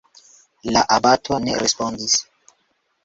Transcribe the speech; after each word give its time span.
La 0.77 0.81
abato 0.95 1.39
ne 1.45 1.59
respondis. 1.67 2.17